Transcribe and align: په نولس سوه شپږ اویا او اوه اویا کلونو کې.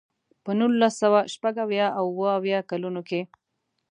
په 0.43 0.51
نولس 0.59 0.93
سوه 1.01 1.19
شپږ 1.33 1.55
اویا 1.65 1.87
او 1.97 2.05
اوه 2.15 2.31
اویا 2.39 2.59
کلونو 2.71 3.01
کې. 3.09 3.21